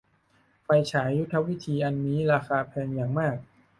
[0.63, 3.37] ไฟฉายยุทธวิธีอันนี้ราคาแพงอย่างมาก